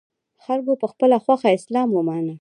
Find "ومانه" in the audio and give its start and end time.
1.93-2.29